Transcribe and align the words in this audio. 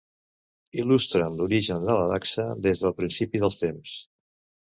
Il·lustren 0.83 1.35
l'origen 1.41 1.85
de 1.89 1.99
la 1.99 2.07
dacsa 2.13 2.47
des 2.67 2.81
del 2.85 2.97
principi 3.01 3.43
dels 3.45 3.61
temps. 3.63 3.97